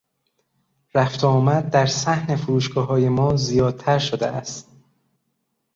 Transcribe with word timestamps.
رفت 0.95 1.23
و 1.23 1.27
آمد 1.27 1.69
در 1.71 1.85
صحن 1.85 2.35
فروشگاههای 2.35 3.09
ما 3.09 3.35
زیادتر 3.35 3.99
شده 3.99 4.27
است. 4.27 4.71